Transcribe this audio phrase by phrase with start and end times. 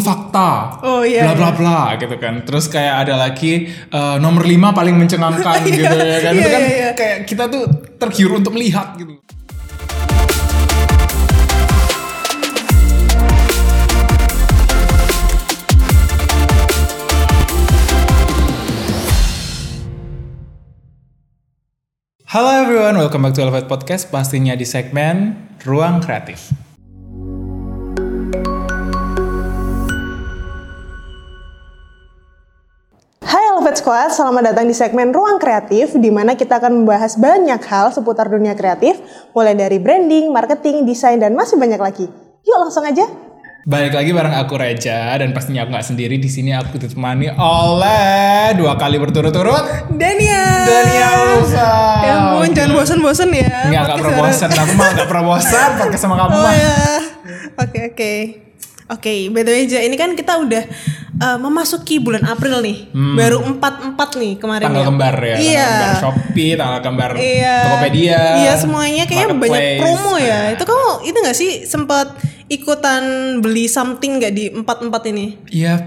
[0.00, 0.80] fakta.
[0.80, 2.40] Oh, iya, bla bla bla gitu kan.
[2.48, 6.32] Terus kayak ada lagi eh, nomor 5 paling mencengangkan gitu ya kan.
[6.32, 6.90] Itu iya, kan iya, iya.
[6.96, 7.68] kayak kita tuh
[8.00, 9.20] tergiur untuk melihat gitu.
[22.32, 25.36] Halo everyone, welcome back to Elevate Podcast pastinya di segmen
[25.68, 26.61] Ruang Kreatif.
[33.72, 37.88] Elevate Squad, selamat datang di segmen Ruang Kreatif di mana kita akan membahas banyak hal
[37.88, 39.00] seputar dunia kreatif,
[39.32, 42.04] mulai dari branding, marketing, desain, dan masih banyak lagi.
[42.44, 43.08] Yuk langsung aja.
[43.64, 48.52] Balik lagi bareng aku Reja dan pastinya aku nggak sendiri di sini aku ditemani oleh
[48.60, 50.68] dua kali berturut-turut Daniel.
[50.68, 51.72] Daniel Rusa.
[52.04, 53.72] Ya ampun, jangan bosan-bosan ya.
[53.72, 56.52] Nggak nggak pernah bosan, aku mah nggak pernah bosan pakai sama kamu Oh mah.
[56.52, 56.76] ya.
[57.56, 58.12] Oke oke.
[58.84, 60.62] Oke, by the way Ja, ini kan kita udah
[61.16, 62.90] uh, memasuki bulan April nih.
[62.92, 64.68] Baru 44 nih kemarin Hmm.
[64.68, 64.88] Tanggal ya.
[64.88, 65.62] kembar ya, Iya.
[65.62, 67.56] tanggal kembar Shopee, tanggal kembar Iya.
[67.62, 68.20] Tokopedia.
[68.40, 70.40] Iya semuanya kayaknya banyak promo ya.
[70.50, 72.06] Itu kamu itu nggak sih sempat
[72.46, 73.02] ikutan
[73.38, 75.40] beli something nggak di empat empat ini?
[75.48, 75.78] Iya,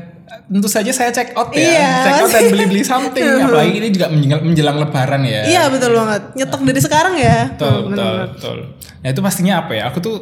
[0.45, 1.89] tentu saja saya check out ya, Iya.
[2.01, 3.21] check out dan beli-beli something.
[3.45, 5.41] Apalagi ini juga menjelang, menjelang Lebaran ya.
[5.45, 6.21] Iya betul banget.
[6.33, 7.37] Nyetok dari sekarang ya.
[7.51, 8.57] betul, Oh, betul, betul.
[8.97, 9.83] Nah itu pastinya apa ya?
[9.87, 10.17] Aku tuh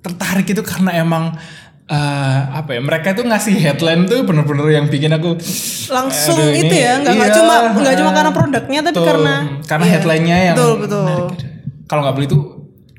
[0.00, 1.32] tertarik itu karena emang
[1.86, 2.80] eh, apa ya?
[2.80, 5.36] Mereka tuh ngasih headline tuh bener-bener yang bikin aku
[5.86, 9.06] Langsung aduh, ini- itu ya, nggak nggak iya, cuma nggak cuma karena produknya tapi betul.
[9.06, 9.92] karena karena iya.
[9.92, 11.04] headline-nya yang betul betul.
[11.04, 11.44] gitu.
[11.84, 12.42] Kalau nggak beli tuh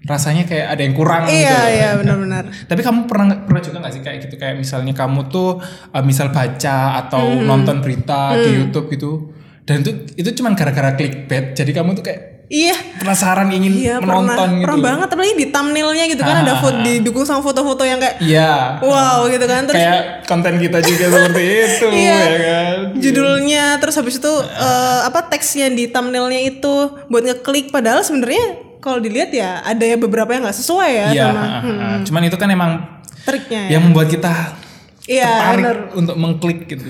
[0.05, 1.33] rasanya kayak ada yang kurang gitu.
[1.41, 2.43] Iya iya benar-benar.
[2.45, 5.57] Tapi kamu pernah pernah juga gak sih kayak gitu kayak misalnya kamu tuh
[5.89, 7.41] uh, misal baca atau Hmm.
[7.43, 9.33] nonton berita di YouTube gitu
[9.65, 12.77] dan itu itu cuman gara-gara clickbait jadi kamu tuh kayak Iya.
[12.97, 14.63] penasaran ingin Iya menonton pernah, gitu.
[14.63, 16.59] pernah banget apalagi di thumbnailnya gitu kan ada Ah.
[16.59, 18.79] foto didukung sama foto-foto yang kayak Iya.
[18.79, 22.17] wow gitu kan terus Kayak konten kita juga seperti itu Iya.
[22.17, 22.77] ya kan.
[22.95, 26.73] judulnya terus habis itu eh, apa teksnya di thumbnailnya itu
[27.05, 28.45] buat ngeklik padahal sebenarnya
[28.77, 31.97] kalau dilihat ya ada ya beberapa yang nggak sesuai ya Iya, sama ah, ah, ah.
[32.03, 32.71] cuman itu kan emang
[33.21, 33.69] triknya ya.
[33.73, 34.33] yang membuat kita
[35.03, 35.77] Iya, tertarik bener.
[35.95, 36.85] untuk mengklik gitu.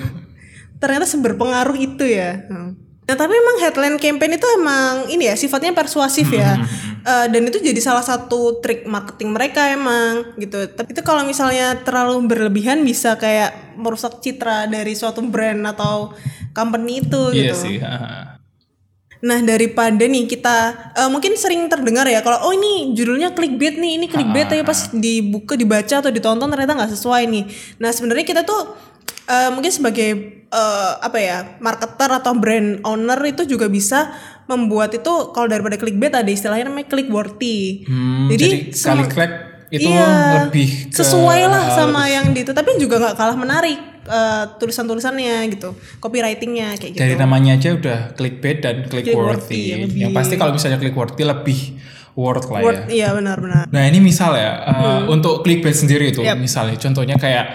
[0.75, 2.43] ternyata seberpengaruh itu ya.
[2.45, 2.75] Hmm.
[3.05, 6.57] Nah tapi emang headline campaign itu emang ini ya sifatnya persuasif ya,
[7.05, 10.65] Eh, dan itu jadi salah satu trik marketing mereka emang gitu.
[10.73, 16.17] Tapi itu kalau misalnya terlalu berlebihan bisa kayak merusak citra dari suatu brand atau
[16.57, 17.61] company itu Iya gitu.
[17.61, 17.77] sih.
[17.77, 18.23] ah, ah.
[19.21, 20.57] Nah daripada nih kita
[20.97, 24.89] eh, mungkin sering terdengar ya kalau oh ini judulnya clickbait nih ini clickbait tapi pas
[24.89, 27.43] dibuka dibaca atau ditonton ternyata nggak sesuai nih.
[27.85, 28.73] Nah sebenarnya kita tuh
[29.25, 30.09] eh, mungkin sebagai
[30.45, 34.13] eh, apa ya marketer atau brand owner itu juga bisa
[34.45, 37.81] membuat itu kalau daripada clickbait ada istilahnya namanya click worthy.
[37.83, 39.33] Hmm, jadi, Jadi, sekali klik
[39.73, 43.75] itu Iya, lebih ke sesuai lah sama yang di itu tapi juga nggak kalah menarik
[44.05, 47.01] eh, tulisan-tulisannya gitu copywritingnya kayak gitu.
[47.01, 49.97] Dari namanya aja udah clickbait dan click Click-worthy, worthy.
[49.97, 51.59] ya, Yang pasti kalau misalnya click worthy lebih
[52.13, 52.65] worth lah ya.
[52.69, 53.65] Word- iya benar-benar.
[53.67, 54.77] Nah ini misal ya Hmm.
[54.77, 57.45] uh, untuk clickbait sendiri itu misalnya contohnya kayak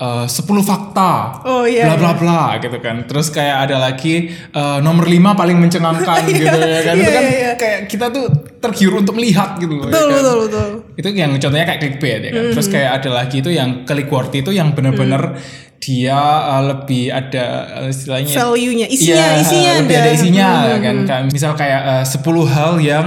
[0.00, 0.30] uh, 10
[0.64, 3.04] fakta Oh, iya, bla bla bla gitu kan.
[3.04, 6.94] Terus kayak ada lagi uh, nomor 5 paling mencengangkan gitu ya kan.
[6.96, 7.52] itu iya, kan iya, iya.
[7.54, 8.26] kayak kita tuh
[8.58, 9.86] tergiur untuk melihat gitu loh.
[9.88, 10.16] ya Betul kan.
[10.18, 10.68] betul betul.
[10.96, 12.44] Itu yang contohnya kayak clickbait ya kan.
[12.56, 15.36] Terus kayak ada lagi itu yang click worthy itu yang benar-benar
[15.84, 16.16] dia
[16.48, 17.44] uh, lebih ada
[17.84, 20.04] uh, istilahnya Value-nya, isinya, Iya, isinya lebih ada.
[20.08, 20.48] ada isinya
[20.80, 20.96] kan.
[21.04, 23.06] Kayak misal kayak eh, 10 hal yang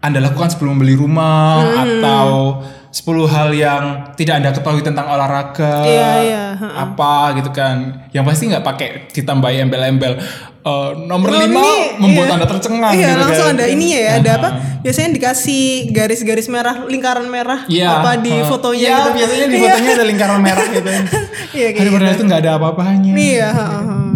[0.00, 2.56] Anda lakukan sebelum membeli rumah atau
[2.88, 3.82] 10 hal yang
[4.16, 5.84] tidak Anda ketahui tentang olahraga.
[5.84, 8.08] Iya, iya, Apa gitu kan.
[8.10, 10.16] Yang pasti nggak pakai ditambahi embel-embel
[10.60, 12.34] eh, nomor Oh, 5 ini, membuat iya.
[12.34, 13.56] Anda tercengang Iya, gitu langsung kan.
[13.60, 14.48] ada ininya ya, ada apa?
[14.80, 18.00] Biasanya dikasih garis-garis merah, lingkaran merah Iya.
[18.00, 19.10] apa di eh, fotonya Iya, gitu.
[19.20, 19.64] biasanya di Iya.
[19.68, 20.90] fotonya ada lingkaran merah gitu.
[21.60, 23.12] Iya, kayak Aduh, padahal itu nggak ada apa-apanya.
[23.12, 24.09] Iya, heeh.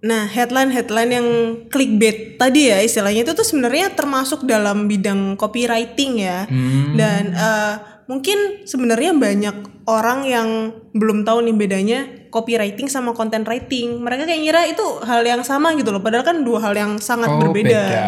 [0.00, 1.28] Nah, headline-headline yang
[1.68, 6.48] clickbait tadi ya istilahnya itu tuh sebenarnya termasuk dalam bidang copywriting ya.
[6.48, 6.96] Hmm.
[6.96, 7.74] Dan eh,
[8.08, 10.48] mungkin sebenarnya banyak orang yang
[10.96, 11.98] belum tahu nih bedanya
[12.32, 14.00] copywriting sama content writing.
[14.00, 17.28] Mereka kayak ngira itu hal yang sama gitu loh, padahal kan dua hal yang sangat
[17.28, 17.68] Oh, berbeda.
[17.68, 18.02] beda.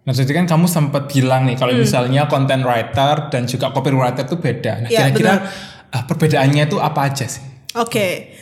[0.00, 1.60] Nah, jadi kan kamu sempat bilang nih Hmm.
[1.60, 4.72] kalau misalnya content writer dan juga copywriter itu beda.
[4.80, 5.32] Nah, Iya, kira-kira
[5.92, 7.44] ah, perbedaannya itu apa aja sih?
[7.76, 8.32] Oke.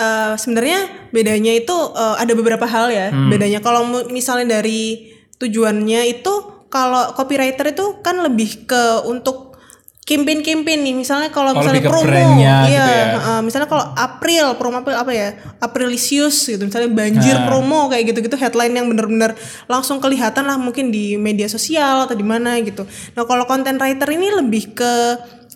[0.00, 0.80] Eh, sebenarnya
[1.12, 3.12] bedanya itu eh, ada beberapa hal ya.
[3.12, 3.28] Hmm.
[3.28, 6.32] Bedanya kalau misalnya dari tujuannya itu
[6.72, 9.52] kalau copywriter itu kan lebih ke untuk
[10.00, 10.94] campaign-campaign nih.
[10.96, 13.04] Misalnya kalau Oh, misalnya promo, brandnya iya, gitu ya.
[13.20, 15.28] eh, misalnya kalau April promo April apa ya?
[15.60, 16.64] Aprilisius gitu.
[16.64, 17.44] Misalnya banjir Nah.
[17.44, 19.36] promo kayak gitu-gitu headline yang bener-bener
[19.68, 22.88] langsung kelihatan lah mungkin di media sosial atau di mana gitu.
[23.14, 24.92] Nah, kalau content writer ini lebih ke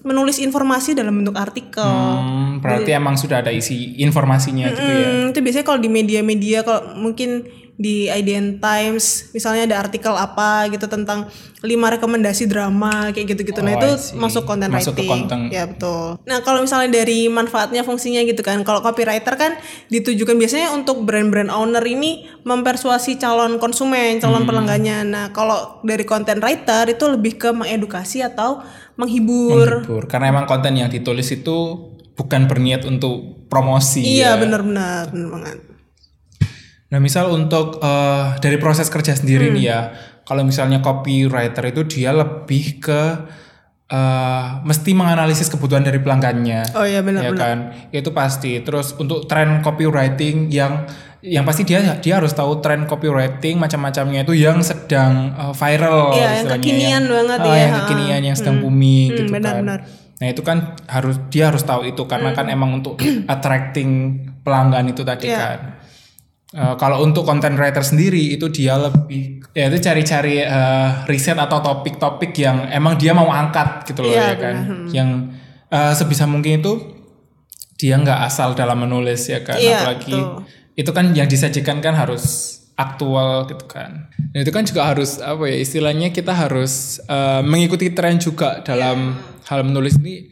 [0.05, 1.81] menulis informasi dalam bentuk artikel.
[1.81, 5.09] Hmm, berarti emang sudah ada isi informasinya gitu ya.
[5.29, 7.45] Itu biasanya kalau di media-media kalau mungkin
[7.75, 11.27] di IDN Times misalnya ada artikel apa gitu tentang
[11.59, 13.59] lima rekomendasi drama kayak gitu-gitu.
[13.61, 14.15] nah Oh, itu I see.
[14.15, 15.11] masuk konten Masuk ke writing.
[15.27, 15.39] konten.
[15.51, 16.23] Ya betul.
[16.23, 19.59] Nah kalau misalnya dari manfaatnya fungsinya gitu kan, kalau copywriter kan
[19.91, 24.49] ditujukan biasanya untuk brand-brand owner ini mempersuasi calon konsumen, calon Hmm.
[24.49, 25.03] pelanggannya.
[25.03, 28.63] Nah kalau dari konten writer itu lebih ke mengedukasi atau
[28.95, 29.83] menghibur.
[29.83, 30.07] Menghibur.
[30.07, 34.03] Karena emang konten yang ditulis itu bukan berniat untuk promosi.
[34.03, 34.41] Iya ya.
[34.41, 35.59] benar-benar benar banget.
[36.89, 39.55] Nah, misal untuk eh, dari proses kerja sendiri Hmm.
[39.55, 39.81] nih ya,
[40.23, 43.03] kalau misalnya copywriter itu dia lebih ke
[43.85, 46.73] eh, mesti menganalisis kebutuhan dari pelanggannya.
[46.73, 47.37] Oh iya ya benar-benar.
[47.37, 47.59] kan
[47.91, 50.87] itu pasti terus untuk tren copywriting yang
[51.21, 56.21] yang pasti dia dia harus tahu tren copywriting macam-macamnya itu yang sedang uh, viral Iya,
[56.21, 57.57] yang istilahnya, kekinian banget ah, ya.
[57.57, 59.79] yang kekinian yang sedang booming Hmm, gitu kan benar-benar.
[60.15, 62.55] Nah itu kan harus dia harus tahu itu karena kan Hmm.
[62.55, 62.95] emang untuk
[63.33, 63.91] attracting
[64.41, 65.39] pelanggan itu tadi Iya.
[65.41, 65.61] kan
[66.55, 71.59] Uh, kalau untuk content writer sendiri itu dia lebih ya itu cari-cari uh, riset atau
[71.59, 74.57] topik-topik yang emang dia mau angkat gitu loh Iya, ya kan
[74.95, 75.35] yang
[75.67, 76.79] uh, sebisa mungkin itu
[77.75, 80.47] dia nggak asal dalam menulis ya kan Iya, apalagi betul.
[80.79, 82.23] itu kan yang disajikan kan harus
[82.75, 84.11] aktual gitu kan.
[84.35, 89.15] Dan itu kan juga harus apa ya istilahnya kita harus uh, mengikuti tren juga dalam
[89.47, 90.31] hal menulis ini.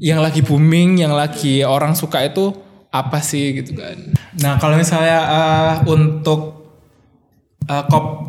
[0.00, 2.52] Yang lagi booming yang lagi orang suka itu
[2.88, 3.96] apa sih gitu kan.
[4.40, 6.59] Nah kalau misalnya uh, untuk
[7.68, 7.84] uh,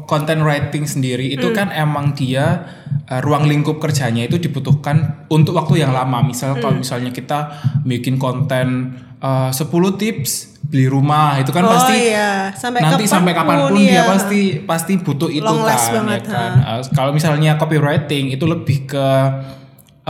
[0.09, 2.67] content writing sendiri itu kan emang dia
[3.07, 6.25] uh, ruang lingkup kerjanya itu dibutuhkan untuk waktu yang lama.
[6.25, 7.53] Misal kalau misalnya kita
[7.87, 9.61] bikin konten uh, 10
[10.01, 13.75] tips beli rumah itu kan oh pasti iya, sampai nanti kapan pun, sampai kapan pun
[13.75, 13.91] iya.
[13.91, 16.51] dia pasti pasti butuh itu Long kan, ya kan.
[16.63, 19.07] Uh, kalau misalnya copywriting itu lebih ke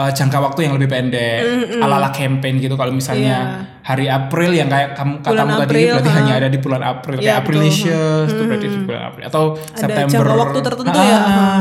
[0.01, 1.39] uh, jangka waktu yang lebih pendek,
[1.77, 2.73] ala-ala campaign gitu.
[2.73, 5.25] Kalau misalnya hari April yang kayak kamu Iya.
[5.29, 6.17] Bulan katamu tadi berarti ha.
[6.17, 7.45] hanya ada di bulan April, Iya, kayak betul.
[7.45, 10.17] Aprilicious itu berarti di bulan April atau Ada September.
[10.25, 11.19] jangka waktu tertentu Ah, ya.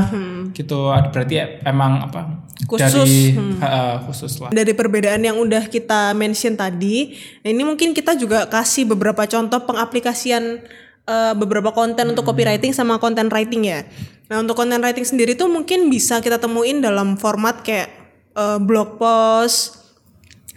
[0.08, 0.40] Hmm.
[0.50, 2.20] Gitu, berarti emang apa?
[2.68, 3.54] Khusus, Dari hmm.
[3.60, 4.50] ah, khusus lah.
[4.52, 9.60] Dari perbedaan yang udah kita mention tadi, nah ini mungkin kita juga kasih beberapa contoh
[9.64, 10.60] pengaplikasian
[11.08, 13.84] eh, beberapa konten untuk copywriting sama content writing ya.
[14.30, 17.99] Nah untuk content writing sendiri tuh mungkin bisa kita temuin dalam format kayak
[18.32, 19.80] eh, blog post,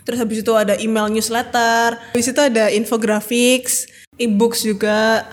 [0.02, 5.24] terus habis itu ada email newsletter, habis itu ada infographics, e-books juga,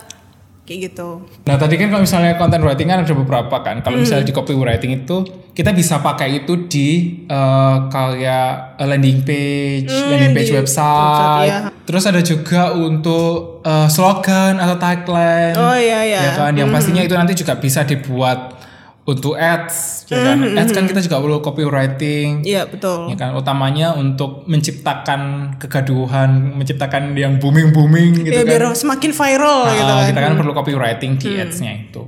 [0.63, 1.25] kayak gitu.
[1.43, 3.81] Nah tadi kan kalau misalnya content writing kan ada beberapa kan.
[3.81, 4.03] Kalau Hmm.
[4.03, 5.17] misalnya di copywriting itu
[5.51, 6.89] kita bisa pakai itu di
[7.27, 11.19] eh, kayak landing page, landing page Hmm, di website.
[11.19, 11.59] website, iya.
[11.83, 15.53] Terus ada juga untuk eh, slogan atau tagline.
[15.53, 16.19] Oh iya iya.
[16.23, 18.60] Ya kan, yang pastinya itu nanti juga bisa dibuat
[19.01, 20.37] untuk ads, ya kan.
[20.45, 22.45] Hmm, Ads kan kita juga perlu copywriting.
[22.45, 23.09] Iya betul.
[23.09, 28.51] Ya kan, utamanya untuk menciptakan kegaduhan, menciptakan yang booming booming gitu Ya kan.
[28.53, 30.05] biar semakin viral Ah, gitu kan.
[30.13, 32.05] Kita kan perlu copywriting di ads-nya itu.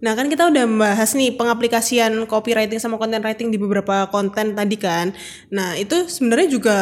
[0.00, 4.76] Nah kan kita udah membahas nih pengaplikasian copywriting sama content writing di beberapa konten tadi
[4.80, 5.12] kan.
[5.52, 6.76] Nah itu sebenarnya juga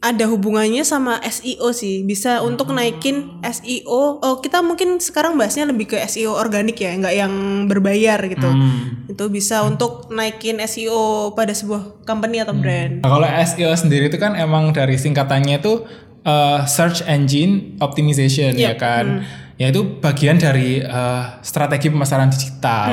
[0.00, 2.04] ada hubungannya sama SEO sih.
[2.04, 4.20] Bisa untuk naikin SEO.
[4.20, 7.32] Oh kita mungkin sekarang bahasnya lebih ke SEO organik ya, nggak yang
[7.66, 8.48] berbayar gitu.
[8.48, 9.08] Hmm.
[9.08, 13.02] Itu bisa untuk naikin SEO pada sebuah company atau brand.
[13.02, 15.84] Nah, kalau SEO sendiri itu kan emang dari singkatannya itu
[16.26, 19.24] uh, search engine optimization ya kan.
[19.56, 22.92] Ya itu bagian dari uh, strategi pemasaran digital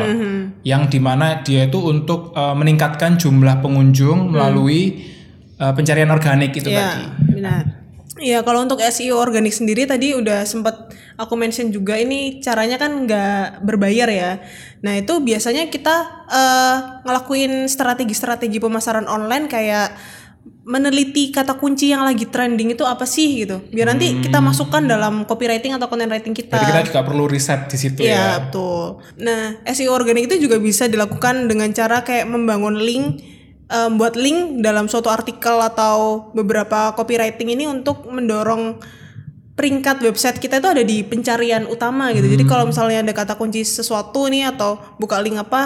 [0.64, 5.12] yang di mana dia itu untuk uh, meningkatkan jumlah pengunjung melalui
[5.64, 7.04] uh, pencarian organik itu Iya, tadi.
[7.32, 7.64] benar.
[8.14, 13.04] Iya, kalau untuk SEO organik sendiri tadi udah sempat aku mention juga ini caranya kan
[13.04, 14.32] nggak berbayar ya.
[14.80, 15.96] Nah itu biasanya kita
[16.30, 19.98] eh, ngelakuin strategi-strategi pemasaran online kayak
[20.64, 23.60] meneliti kata kunci yang lagi trending itu apa sih gitu.
[23.68, 26.56] Biar nanti kita masukkan dalam copywriting atau content writing kita.
[26.56, 28.24] Jadi kita juga perlu riset di situ Iya ya.
[28.48, 29.04] betul.
[29.20, 33.20] Nah SEO organik itu juga bisa dilakukan dengan cara kayak membangun link,
[33.74, 38.78] eh, buat link dalam suatu artikel atau beberapa copywriting ini untuk mendorong
[39.54, 42.26] peringkat website kita itu ada di pencarian utama gitu.
[42.26, 45.62] Jadi kalau misalnya ada kata kunci sesuatu nih atau buka link apa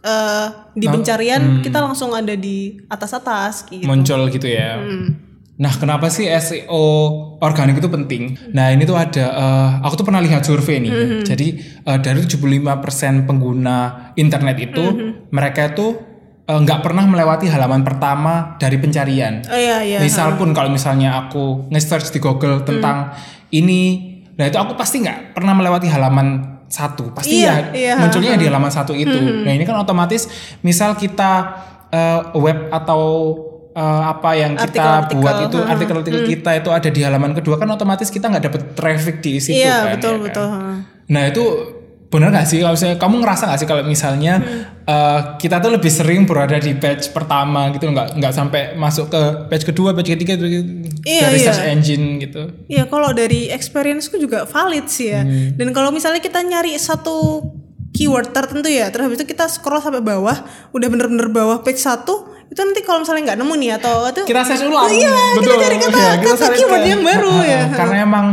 [0.00, 0.46] eh,
[0.76, 3.84] di pencarian kita langsung ada di atas-atas gitu.
[3.84, 4.80] Muncul gitu ya.
[5.56, 6.84] Nah, kenapa sih SEO
[7.40, 8.36] organik itu penting?
[8.52, 11.24] Nah, ini tuh ada, eh, aku tuh pernah lihat survei nih.
[11.24, 11.48] Jadi
[11.80, 14.84] eh, dari 75% pengguna internet itu,
[15.32, 16.15] mereka itu
[16.46, 19.42] eh, nggak pernah melewati halaman pertama dari pencarian.
[19.46, 19.98] Oh iya iya.
[19.98, 23.12] Misal pun kalau misalnya aku nge-search di Google tentang
[23.50, 23.82] ini,
[24.34, 28.46] nah itu aku pasti nggak pernah melewati halaman satu, pasti Iya, ya iya, munculnya di
[28.50, 29.14] halaman satu itu.
[29.46, 30.26] Nah ini kan otomatis,
[30.62, 31.54] misal kita
[31.90, 33.02] eh, web atau
[33.70, 34.66] eh, apa yang kita
[35.06, 35.66] Artikel-artikel, buat itu ha.
[35.70, 39.62] artikel-artikel kita itu ada di halaman kedua kan otomatis kita nggak dapet traffic di situ
[39.62, 39.92] Iya, kan.
[39.94, 40.24] betul ya kan?
[40.26, 40.48] betul.
[41.06, 41.44] Nah itu
[42.06, 44.34] benar nggak sih kalau misalnya kamu ngerasa nggak sih kalau misalnya
[44.84, 49.20] eh, kita tuh lebih sering berada di page pertama gitu nggak nggak sampai masuk ke
[49.46, 50.46] page kedua, page ketiga itu
[51.02, 51.46] Iya, dari iya.
[51.46, 52.42] search engine gitu.
[52.66, 55.22] Iya, kalau dari experienceku juga valid sih ya.
[55.22, 55.54] Hmm.
[55.54, 57.46] Dan kalau misalnya kita nyari satu
[57.92, 60.34] keyword tertentu ya, terus habis itu kita scroll sampai bawah,
[60.70, 64.42] udah bener-bener bawah page satu, itu nanti kalau misalnya nggak nemu nih atau itu Kita
[64.42, 64.86] search ulang.
[64.88, 67.62] Iya, kita cari kata- kita kata keyword ke- yang baru ya.
[67.72, 68.26] Karena emang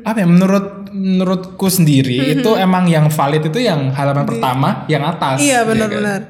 [0.00, 5.02] apa ya menurut menurutku sendiri Hmm, itu emang yang valid itu yang halaman pertama, yang
[5.02, 5.38] atas.
[5.38, 5.68] Iya ya kan?
[5.68, 6.20] benar-benar.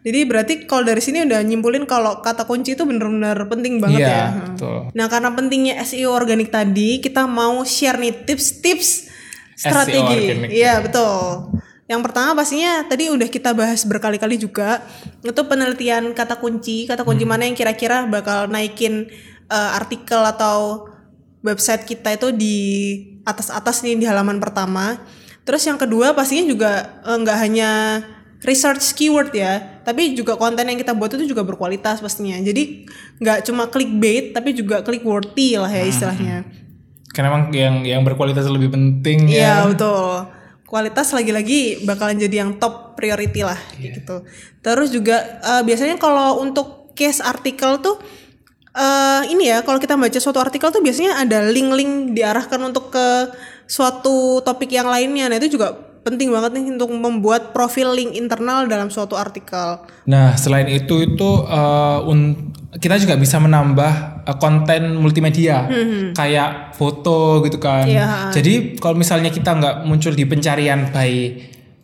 [0.00, 4.08] Jadi berarti kalau dari sini udah nyimpulin kalau kata kunci itu bener-bener penting banget Iya,
[4.08, 4.24] ya.
[4.48, 4.78] betul.
[4.90, 9.12] Nah karena pentingnya SEO organik tadi, kita mau share nih tips-tips
[9.54, 10.00] strategi.
[10.00, 10.48] organik.
[10.48, 11.52] Iya betul.
[11.84, 14.80] Yang pertama pastinya tadi udah kita bahas berkali-kali juga
[15.20, 17.34] itu penelitian kata kunci, kata kunci Hmm.
[17.34, 19.10] mana yang kira-kira bakal naikin
[19.50, 20.86] eh, artikel atau
[21.42, 22.56] website kita itu di
[23.24, 25.00] atas-atas nih di halaman pertama.
[25.44, 26.70] Terus yang kedua pastinya juga
[27.02, 27.70] eh, nggak hanya
[28.40, 32.40] research keyword ya, tapi juga konten yang kita buat itu juga berkualitas pastinya.
[32.40, 32.88] Jadi
[33.20, 36.48] nggak cuma clickbait tapi juga click worthy lah ya istilahnya.
[37.10, 39.68] Karena emang yang yang berkualitas lebih penting Iya ya.
[39.68, 40.30] betul.
[40.64, 44.22] Kualitas lagi-lagi bakalan jadi yang top priority lah gitu.
[44.62, 47.98] Terus juga eh, biasanya kalau untuk case artikel tuh
[48.72, 53.06] eh ini ya kalau kita baca suatu artikel tuh biasanya ada link-link diarahkan untuk ke
[53.66, 55.26] suatu topik yang lainnya.
[55.26, 59.84] Nah itu juga penting banget nih untuk membuat profil link internal dalam suatu artikel.
[60.06, 63.92] Nah, selain itu itu eh, un- kita juga bisa menambah
[64.24, 65.68] eh, konten multimedia
[66.14, 67.84] kayak foto gitu kan.
[67.84, 68.08] Hmm, Iya.
[68.32, 71.10] Jadi kalau misalnya kita nggak muncul di pencarian by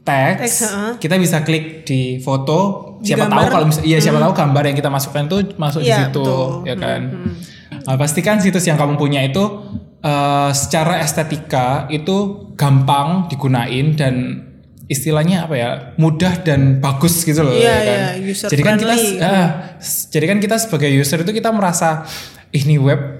[0.06, 0.90] Teks, heeh.
[0.96, 2.58] kita bisa klik di foto.
[2.96, 3.36] Di Siapa gambar.
[3.36, 6.22] tahu kalau mis- iya siapa tahu gambar yang kita masukkan itu masuk di Iya, situ,
[6.22, 6.46] betul.
[6.62, 7.00] ya kan.
[7.82, 9.42] Nah, pastikan situs yang kamu punya itu
[9.98, 12.16] eh, secara estetika itu
[12.54, 14.14] gampang digunain dan
[14.86, 17.98] istilahnya apa ya mudah dan bagus gitu loh Iya, ya kan.
[17.98, 19.18] iya, user jadi kan kita friendly.
[19.20, 19.48] ah,
[20.08, 22.06] jadi kan kita sebagai user itu kita merasa
[22.48, 23.15] "Ih, ini web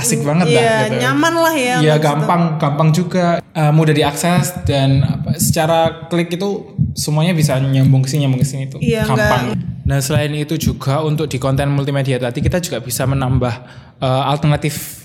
[0.00, 0.96] asik banget dah Iya gitu.
[0.98, 1.76] nyaman lah ya.
[1.78, 6.48] Iya untuk gampang gampang juga eh, mudah diakses dan apa, secara klik itu
[6.96, 9.54] semuanya bisa nyambung ke sini nyambung ke sini itu Iya, gampang.
[9.84, 13.54] Nah selain itu juga untuk di konten multimedia tadi kita juga bisa menambah
[13.98, 15.04] eh, alternatif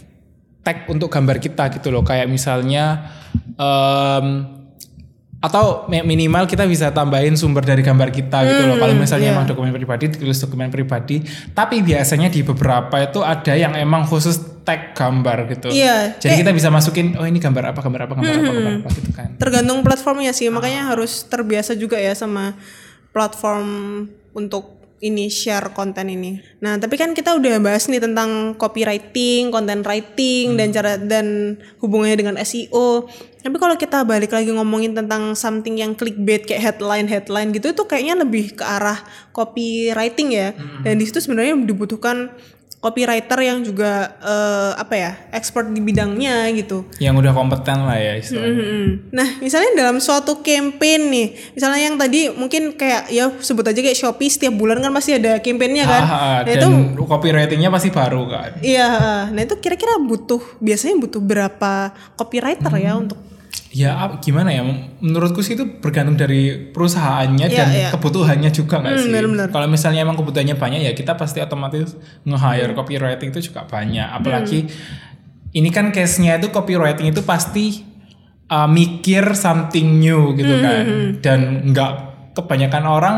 [0.61, 3.13] tag untuk gambar kita gitu loh kayak misalnya
[3.53, 4.25] em,
[5.37, 8.81] atau mi- minimal kita bisa tambahin sumber dari gambar kita gitu loh.
[8.81, 9.35] Kalau misalnya iya.
[9.37, 11.21] emang dokumen pribadi, ditulis dokumen pribadi.
[11.53, 15.69] Tapi biasanya di beberapa itu ada yang emang khusus tag gambar gitu.
[15.69, 18.89] Iya, Jadi kita bisa masukin, oh ini gambar apa, gambar apa, gambar apa, gambar apa
[18.97, 19.29] gitu kan.
[19.37, 22.57] tergantung platformnya sih makanya harus terbiasa juga ya sama
[23.13, 23.67] platform
[24.33, 26.41] untuk ini share konten ini.
[26.63, 32.17] Nah tapi kan kita udah bahas nih tentang copywriting, content writing dan cara dan hubungannya
[32.17, 33.05] dengan SEO.
[33.45, 37.83] Tapi kalau kita balik lagi ngomongin tentang something yang clickbait kayak headline headline gitu itu
[37.85, 39.05] kayaknya lebih ke arah
[39.35, 40.57] copywriting ya.
[40.81, 42.33] Dan di situ sebenarnya dibutuhkan
[42.85, 46.85] copywriter yang juga eh, apa ya expert di bidangnya gitu.
[47.01, 48.61] Yang udah kompeten lah ya istilahnya.
[48.61, 48.85] Mm-mm.
[49.09, 51.27] Nah, misalnya dalam suatu campaign nih,
[51.57, 55.41] misalnya yang tadi mungkin kayak ya sebut aja kayak Shopee setiap bulan kan pasti ada
[55.41, 56.03] campaignnya kan.
[56.05, 58.61] Ah, ah, nah itu dan copywritingnya pasti baru kan.
[58.61, 63.09] iya, nah itu kira-kira butuh biasanya butuh berapa copywriter ya Hmm.
[63.09, 63.17] untuk
[63.75, 63.91] Ya
[64.23, 64.63] gimana ya?
[65.03, 67.89] Menurutku sih itu bergantung dari perusahaannya Iya, dan iya.
[67.91, 69.11] kebutuhannya juga nggak sih?
[69.11, 69.47] benar-benar.
[69.51, 74.07] Kalau misalnya emang kebutuhannya banyak ya kita pasti otomatis nge-hire copywriting itu juga banyak.
[74.07, 74.63] Apalagi
[75.51, 77.83] ini kan case-nya itu copywriting itu pasti
[78.47, 80.83] uh, mikir something new gitu kan.
[81.19, 81.39] Dan
[81.75, 81.91] nggak
[82.31, 83.15] kebanyakan orang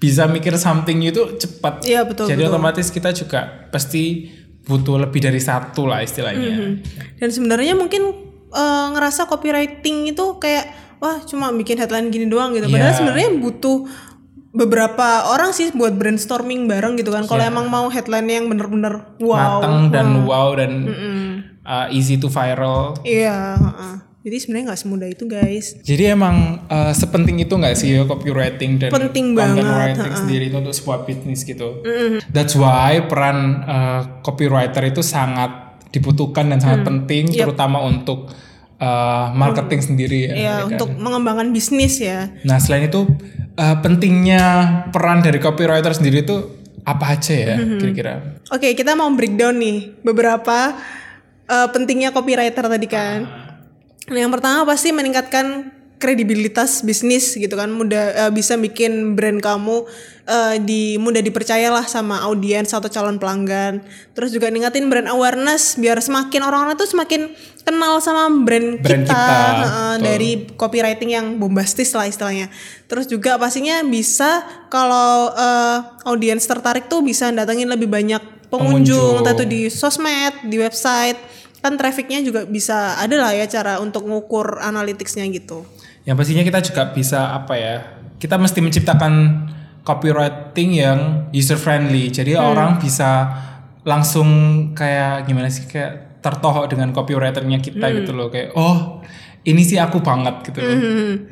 [0.00, 1.84] bisa mikir something new itu cepat.
[1.84, 2.52] Iya, betul, Jadi betul.
[2.56, 4.32] otomatis kita juga pasti
[4.64, 6.80] butuh lebih dari satu lah istilahnya.
[7.20, 10.70] dan sebenarnya mungkin eh, ngerasa copywriting itu kayak
[11.02, 12.70] wah cuma bikin headline gini doang gitu.
[12.70, 12.98] Padahal Iya.
[13.02, 13.84] sebenarnya butuh
[14.54, 17.26] beberapa orang sih buat brainstorming bareng gitu kan.
[17.26, 19.58] Kalau emang mau headline yang bener-bener wow.
[19.60, 20.72] Mateng dan wow dan
[21.66, 22.94] uh, easy to viral.
[23.02, 23.94] Iya, heeh.
[24.24, 25.66] Jadi sebenarnya nggak semudah itu guys.
[25.84, 30.44] Jadi emang uh, sepenting itu nggak sih ya copywriting dan Penting content banget, writing sendiri
[30.48, 31.84] itu untuk sebuah bisnis gitu.
[32.32, 35.63] That's why peran uh, copywriter itu sangat
[35.94, 38.34] dibutuhkan dan sangat penting, terutama untuk
[38.82, 40.32] uh, marketing sendiri ya.
[40.34, 40.74] Ya, ya kan?
[40.74, 42.34] untuk mengembangkan bisnis ya.
[42.42, 43.06] Nah selain itu
[43.54, 44.42] uh, pentingnya
[44.90, 46.36] peran dari copywriter sendiri itu
[46.84, 47.78] apa aja ya Mm-hmm.
[47.80, 48.14] kira-kira?
[48.52, 50.76] Oke, kita mau breakdown nih beberapa
[51.48, 53.24] eh, pentingnya copywriter tadi kan.
[54.04, 55.72] Nah, yang pertama pasti meningkatkan
[56.04, 57.72] kredibilitas bisnis gitu kan.
[57.72, 59.88] Mudah eh, bisa bikin brand kamu
[60.28, 63.80] eh, di mudah dipercayalah sama audiens atau calon pelanggan.
[64.12, 67.32] Terus juga ningkatin brand awareness biar semakin orang-orang tuh semakin
[67.64, 69.24] kenal sama brand, Brand kita, kita,
[69.56, 69.96] betul.
[70.04, 70.30] dari
[70.60, 72.52] copywriting yang bombastis lah istilahnya.
[72.84, 78.20] Terus juga pastinya bisa kalau eh, audiens tertarik tuh bisa datengin lebih banyak
[78.52, 79.24] pengunjung Pengunjung.
[79.24, 81.16] entah itu di sosmed di website.
[81.64, 85.64] Kan trafficnya juga bisa ada lah ya cara untuk ngukur analyticsnya gitu
[86.04, 87.76] Yang pastinya kita juga bisa apa ya?
[88.16, 89.12] Kita mesti menciptakan
[89.82, 90.98] copywriting yang
[91.30, 92.08] user friendly.
[92.08, 92.44] Jadi Hmm.
[92.46, 93.28] orang bisa
[93.82, 94.28] langsung
[94.72, 97.96] kayak gimana sih kayak tertohok dengan copywriternya kita Hmm.
[98.00, 99.04] gitu loh kayak oh
[99.44, 100.72] ini sih aku banget gitu loh.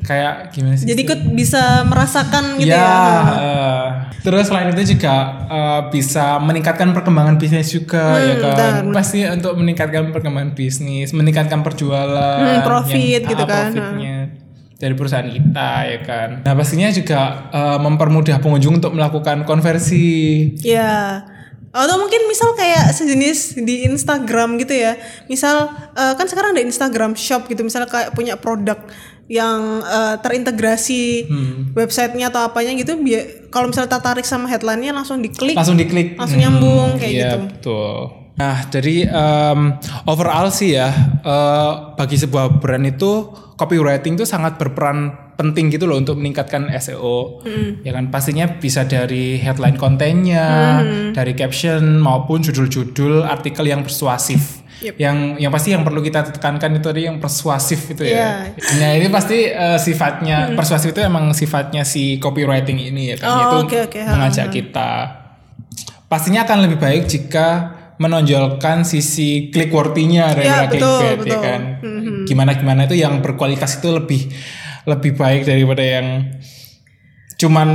[0.05, 0.85] Kayak gimana sih?
[0.85, 0.93] Hmm.
[0.93, 3.87] jadi ikut bisa merasakan gitu ya, ya, eh,
[4.21, 5.17] terus selain itu juga
[5.49, 8.52] eh, bisa meningkatkan perkembangan bisnis juga ya kan.
[8.85, 8.93] benar.
[8.93, 13.73] Pasti untuk meningkatkan perkembangan bisnis, meningkatkan perjualan, Hmm, profit yang- gitu ah, kan.
[13.73, 14.22] profitnya
[14.82, 16.28] dari perusahaan kita ya kan.
[16.42, 20.50] Nah pastinya juga eh, mempermudah pengunjung untuk melakukan konversi.
[20.58, 21.22] ya
[21.72, 24.92] atau mungkin misal kayak sejenis di Instagram gitu ya
[25.24, 28.76] misal eh, kan sekarang ada Instagram Shop gitu misal kayak punya produk
[29.24, 31.72] yang eh, terintegrasi Hmm.
[31.72, 36.20] websitenya atau apanya gitu biar kalau misalnya tertarik sama headline-nya langsung diklik Langsung diklik.
[36.20, 37.38] Langsung nyambung, kayak iya, gitu.
[37.48, 38.22] betul.
[38.32, 39.76] Nah, jadi em,
[40.08, 40.88] overall sih ya,
[41.20, 43.28] eh, bagi sebuah brand itu
[43.60, 47.42] copywriting itu sangat berperan penting gitu loh untuk meningkatkan SEO.
[47.82, 50.80] Ya kan pastinya bisa dari headline kontennya,
[51.12, 54.62] dari caption maupun judul-judul artikel yang persuasif.
[54.82, 54.94] Yep.
[54.98, 58.50] Yang yang pasti yang perlu kita tekankan itu tadi yang persuasif itu ya.
[58.50, 58.76] Iya.
[58.82, 63.62] Nah, ini pasti eh, sifatnya persuasif itu emang sifatnya si copywriting ini ya kan Oh,
[63.62, 63.98] itu oke.
[64.02, 64.90] Ha, mengajak kita.
[66.10, 71.61] Pastinya akan lebih baik jika menonjolkan sisi click worthy-nya Ya, daripada betul, clickbait ya kan.
[72.25, 74.32] Gimana gimana itu yang berkualitas itu lebih
[74.84, 76.06] lebih baik daripada yang
[77.38, 77.68] cuman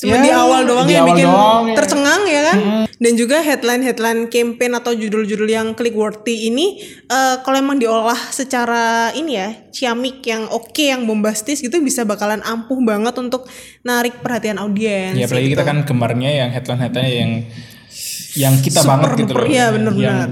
[0.00, 1.74] cuma ya, di awal doang di yang awal bikin doang ya.
[1.76, 2.58] tercengang ya kan
[2.88, 9.12] dan juga headline-headline campaign atau judul-judul yang click worthy ini eh, kalau emang diolah secara
[9.12, 13.44] ini ya ciamik yang oke yang bombastis gitu bisa bakalan ampuh banget untuk
[13.84, 15.54] narik perhatian audiens Ya apalagi gitu.
[15.58, 17.32] kita kan gemarnya yang headline-headline yang
[18.34, 19.46] yang kita Super banget gitu loh.
[19.46, 20.28] iya Yang bener-bener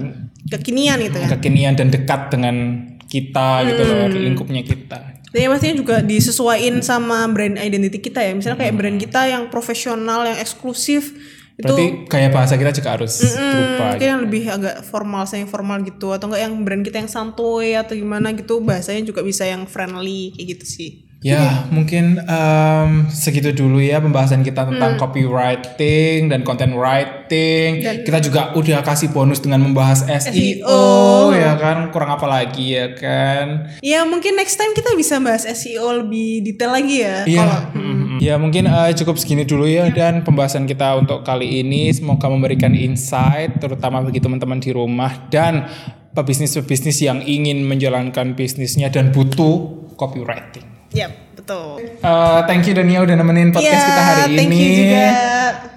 [0.48, 2.56] kekinian gitu ya kekinian dan dekat dengan
[3.04, 4.20] kita gitu loh, Hmm.
[4.20, 4.98] lingkupnya kita.
[5.28, 8.32] Dan yang pastinya juga disesuaikan sama brand identity kita ya.
[8.32, 11.16] Misalnya kayak brand kita yang profesional, yang eksklusif
[11.56, 13.96] itu Berarti gaya bahasa kita juga harus berubah.
[13.96, 17.74] mungkin yang lebih agak formal, saya formal gitu atau enggak yang brand kita yang santuy
[17.74, 21.07] atau gimana gitu bahasanya juga bisa yang friendly kayak gitu sih.
[21.18, 25.02] Ya, mungkin em, segitu dulu ya pembahasan kita tentang Hmm.
[25.02, 27.83] copywriting dan content writing.
[28.07, 31.35] kita juga udah kasih bonus dengan membahas SEO, SEO.
[31.35, 31.90] ya kan.
[31.90, 33.74] Kurang apa lagi ya kan?
[33.83, 37.26] Ya mungkin next time kita bisa bahas SEO lebih detail lagi ya.
[37.26, 37.42] Iya.
[37.42, 41.90] Kalau mm, Ya mungkin eh, cukup segini dulu ya dan pembahasan kita untuk kali ini
[41.90, 45.66] semoga memberikan insight terutama bagi teman-teman di rumah dan
[46.14, 50.77] pebisnis-pebisnis yang ingin menjalankan bisnisnya dan butuh copywriting.
[50.88, 51.85] Yap, betul.
[52.01, 54.57] Eh, thank you Dania udah nemenin podcast Iya, kita hari thank ini.
[54.57, 55.07] you juga.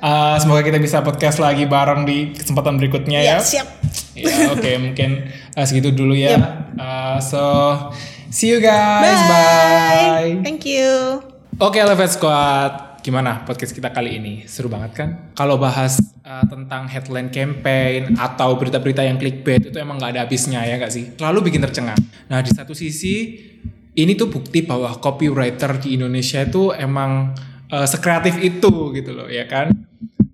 [0.01, 3.37] Eh, semoga kita bisa podcast lagi bareng di kesempatan berikutnya Ya, ya.
[3.37, 3.67] siap.
[4.15, 6.39] Ya, oke mungkin eh, segitu dulu ya.
[6.71, 7.43] Eh, so
[8.31, 9.19] see you guys.
[9.27, 10.39] Bye.
[10.39, 11.19] Thank you.
[11.57, 12.73] Oke, Elevate Squad.
[13.01, 14.47] Gimana podcast kita kali ini?
[14.47, 15.09] Seru banget kan?
[15.33, 20.61] Kalau bahas uh, tentang headline campaign atau berita-berita yang clickbait itu emang nggak ada habisnya
[20.61, 21.05] ya nggak sih?
[21.17, 21.97] Selalu bikin tercengang.
[22.29, 23.41] Nah, di satu sisi
[23.95, 27.35] ini tuh bukti bahwa copywriter di Indonesia itu emang
[27.67, 29.71] uh, sekreatif itu gitu loh, ya kan?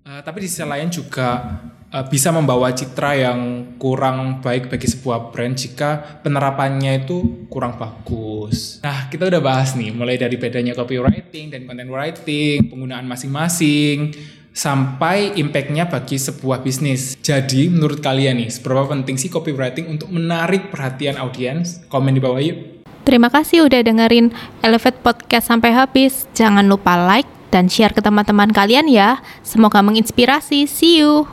[0.06, 3.40] Uh, tapi di sisi lain juga uh, bisa membawa citra yang
[3.76, 8.78] kurang baik bagi sebuah brand jika penerapannya itu kurang bagus.
[8.86, 14.14] Nah, kita udah bahas nih mulai dari bedanya copywriting dan content writing, penggunaan masing-masing
[14.58, 17.14] sampai impactnya bagi sebuah bisnis.
[17.22, 21.82] Jadi, menurut kalian nih, seberapa penting sih copywriting untuk menarik perhatian audiens?
[21.86, 22.77] Komen di bawah yuk.
[23.08, 26.28] Terima kasih udah dengerin Elevate Podcast sampai habis.
[26.36, 29.24] Jangan lupa like dan share ke teman-teman kalian ya.
[29.40, 30.68] Semoga menginspirasi.
[30.68, 31.24] See you.